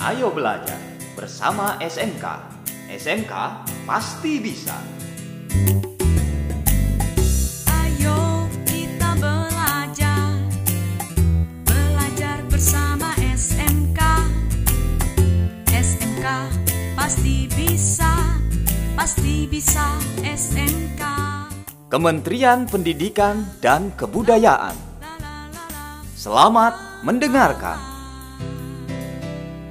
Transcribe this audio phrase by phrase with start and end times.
[0.00, 0.80] Ayo belajar
[1.12, 2.24] bersama SMK.
[2.88, 3.32] SMK
[3.84, 4.72] pasti bisa.
[7.68, 10.40] Ayo kita belajar
[11.68, 14.00] Belajar bersama SMK
[15.68, 16.26] SMK
[16.96, 18.40] pasti bisa
[18.96, 21.02] Pasti bisa SMK
[21.92, 24.72] Kementerian Pendidikan dan Kebudayaan.
[26.16, 27.89] Selamat mendengarkan.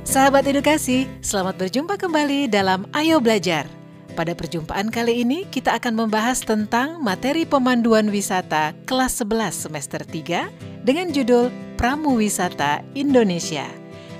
[0.00, 3.68] Sahabat edukasi, selamat berjumpa kembali dalam Ayo Belajar.
[4.16, 10.88] Pada perjumpaan kali ini kita akan membahas tentang materi pemanduan wisata kelas 11 semester 3
[10.88, 13.68] dengan judul Pramu Wisata Indonesia.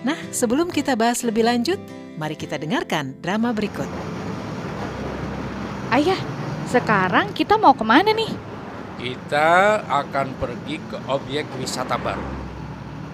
[0.05, 1.81] Nah, sebelum kita bahas lebih lanjut,
[2.21, 3.89] mari kita dengarkan drama berikut.
[5.97, 6.21] Ayah,
[6.69, 8.29] sekarang kita mau ke mana nih?
[9.01, 12.29] Kita akan pergi ke objek wisata baru.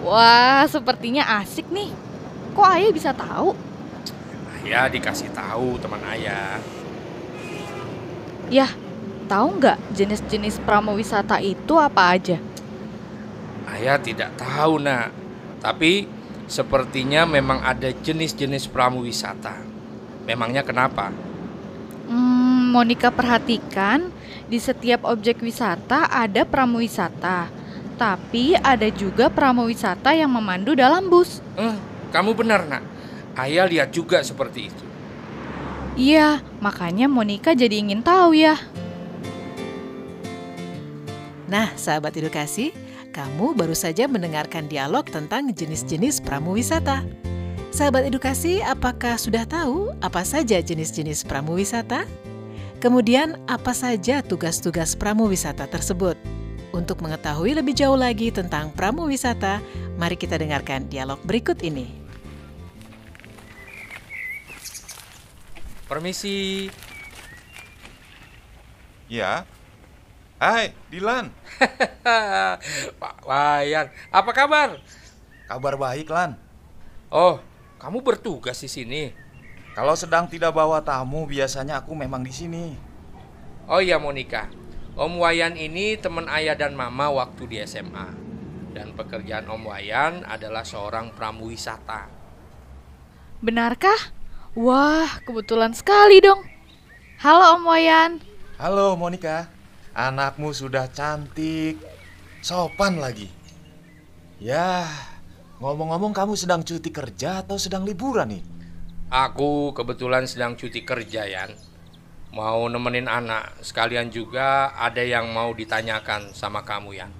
[0.03, 2.06] Wah, sepertinya asik nih.
[2.57, 3.53] Kok ayah bisa tahu?
[4.65, 6.57] Ayah dikasih tahu teman ayah.
[8.49, 8.73] Yah,
[9.29, 12.41] tahu nggak jenis-jenis pramuwisata itu apa aja?
[13.69, 15.13] Ayah tidak tahu nak.
[15.61, 16.09] Tapi
[16.49, 19.53] sepertinya memang ada jenis-jenis pramu wisata.
[20.25, 21.13] Memangnya kenapa?
[22.09, 24.09] Hmm, Monica perhatikan
[24.49, 27.53] di setiap objek wisata ada pramuwisata.
[28.01, 31.43] Tapi ada juga pramuwisata yang memandu dalam bus.
[31.59, 32.83] Eh, kamu benar nak.
[33.37, 34.85] Ayah lihat juga seperti itu.
[35.97, 38.57] Iya, makanya Monica jadi ingin tahu ya.
[41.49, 42.75] Nah, sahabat edukasi,
[43.15, 47.01] kamu baru saja mendengarkan dialog tentang jenis-jenis pramu wisata.
[47.73, 52.05] Sahabat edukasi, apakah sudah tahu apa saja jenis-jenis pramu wisata?
[52.77, 56.13] Kemudian, apa saja tugas-tugas pramu wisata tersebut?
[56.77, 59.57] Untuk mengetahui lebih jauh lagi tentang pramu wisata,
[59.97, 61.96] mari kita dengarkan dialog berikut ini.
[65.87, 66.67] Permisi.
[69.07, 69.47] Ya.
[70.37, 71.31] Hai, Dilan.
[73.01, 74.77] Pak Wayan, apa kabar?
[75.47, 76.37] Kabar baik, Lan.
[77.07, 77.39] Oh,
[77.79, 79.15] kamu bertugas di sini.
[79.73, 82.75] Kalau sedang tidak bawa tamu, biasanya aku memang di sini.
[83.65, 84.51] Oh iya Monica,
[84.99, 88.11] Om Wayan ini teman ayah dan mama waktu di SMA.
[88.75, 92.11] Dan pekerjaan Om Wayan adalah seorang pramuwisata.
[93.39, 94.16] Benarkah?
[94.57, 96.41] Wah, kebetulan sekali dong.
[97.21, 98.17] Halo Om Wayan.
[98.57, 99.45] Halo, Monica.
[99.93, 101.77] Anakmu sudah cantik.
[102.41, 103.29] Sopan lagi.
[104.41, 104.89] Ya,
[105.61, 108.41] ngomong-ngomong kamu sedang cuti kerja atau sedang liburan nih?
[109.13, 111.53] Aku kebetulan sedang cuti kerja, Yan.
[112.33, 117.13] Mau nemenin anak, sekalian juga ada yang mau ditanyakan sama kamu, Yan.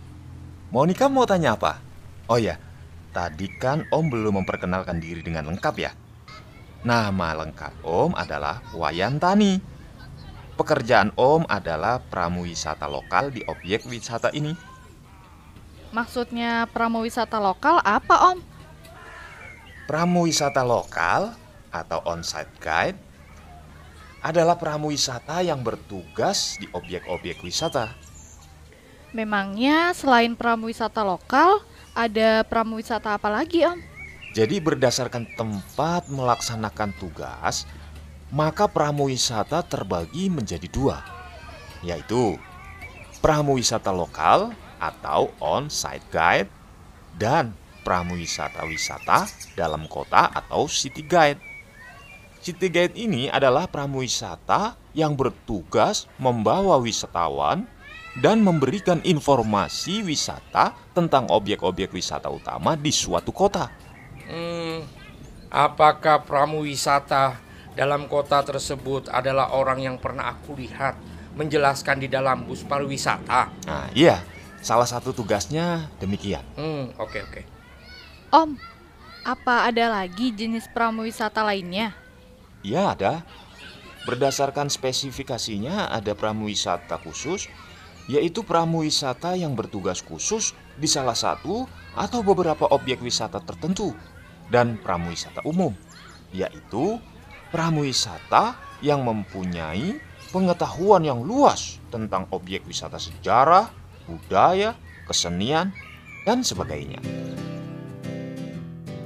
[0.74, 1.86] Monica mau tanya apa?
[2.34, 2.58] Oh ya,
[3.14, 5.94] tadi kan Om belum memperkenalkan diri dengan lengkap ya?
[6.86, 9.58] Nama lengkap Om adalah Wayan Tani.
[10.54, 14.54] Pekerjaan Om adalah pramuwisata lokal di objek wisata ini.
[15.90, 18.38] Maksudnya pramuwisata lokal apa Om?
[19.90, 21.34] Pramuwisata lokal
[21.74, 23.00] atau on-site guide
[24.22, 27.94] adalah pramuwisata yang bertugas di objek-objek wisata.
[29.16, 31.64] Memangnya selain pramuwisata lokal,
[31.98, 33.97] ada pramuwisata apa lagi Om?
[34.38, 37.66] Jadi berdasarkan tempat melaksanakan tugas,
[38.30, 41.02] maka pramuwisata terbagi menjadi dua,
[41.82, 42.38] yaitu
[43.18, 46.54] pramuwisata lokal atau on-site guide
[47.18, 47.50] dan
[47.82, 49.26] pramuwisata-wisata
[49.58, 51.42] dalam kota atau city guide.
[52.38, 57.66] City guide ini adalah pramuwisata yang bertugas membawa wisatawan
[58.22, 63.87] dan memberikan informasi wisata tentang objek-objek wisata utama di suatu kota.
[64.28, 64.84] Hmm,
[65.48, 67.40] apakah pramuwisata
[67.74, 71.00] dalam kota tersebut adalah orang yang pernah aku lihat
[71.38, 73.54] menjelaskan di dalam bus pariwisata?
[73.70, 74.20] Nah, iya,
[74.60, 76.44] salah satu tugasnya demikian.
[76.60, 77.42] Hmm, oke oke.
[78.34, 78.60] Om,
[79.24, 81.96] apa ada lagi jenis pramuwisata lainnya?
[82.66, 83.24] Ya ada.
[84.04, 87.52] Berdasarkan spesifikasinya ada pramuwisata khusus,
[88.08, 93.92] yaitu pramuwisata yang bertugas khusus di salah satu atau beberapa objek wisata tertentu,
[94.48, 95.76] dan pramuwisata umum,
[96.32, 97.00] yaitu
[97.52, 99.98] pramuwisata yang mempunyai
[100.30, 103.72] pengetahuan yang luas tentang objek wisata sejarah,
[104.06, 104.76] budaya,
[105.08, 105.72] kesenian,
[106.28, 107.00] dan sebagainya.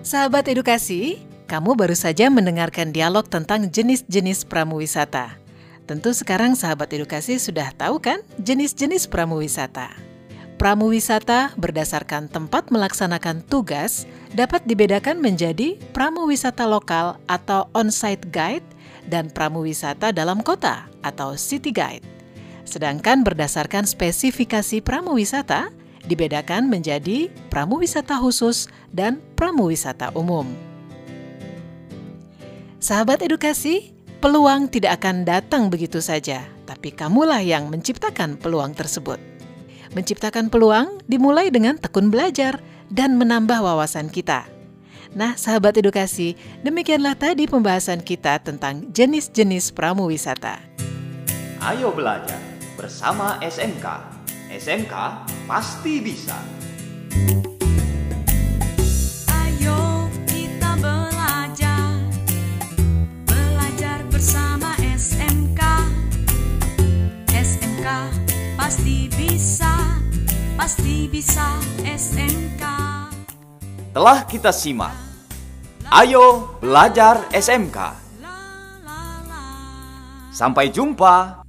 [0.02, 5.38] Sahabat edukasi, kamu baru saja mendengarkan dialog tentang jenis-jenis pramuwisata.
[5.86, 10.11] Tentu sekarang sahabat edukasi sudah tahu kan jenis-jenis pramuwisata.
[10.62, 14.06] Pramu wisata berdasarkan tempat melaksanakan tugas
[14.38, 18.62] dapat dibedakan menjadi pramu wisata lokal atau on-site guide
[19.10, 22.06] dan pramu wisata dalam kota atau city guide.
[22.62, 25.74] Sedangkan berdasarkan spesifikasi pramu wisata
[26.06, 30.46] dibedakan menjadi pramu wisata khusus dan pramu wisata umum.
[32.78, 39.31] Sahabat edukasi, peluang tidak akan datang begitu saja, tapi kamulah yang menciptakan peluang tersebut.
[39.92, 44.48] Menciptakan peluang dimulai dengan tekun belajar dan menambah wawasan kita.
[45.12, 50.64] Nah, sahabat edukasi, demikianlah tadi pembahasan kita tentang jenis-jenis pramu wisata.
[51.60, 52.40] Ayo belajar
[52.80, 53.86] bersama SMK.
[54.48, 54.94] SMK
[55.48, 56.40] pasti bisa.
[70.72, 72.64] Pasti bisa SMK
[73.92, 74.96] Telah kita simak.
[75.92, 77.76] Ayo belajar SMK.
[80.32, 81.41] Sampai jumpa.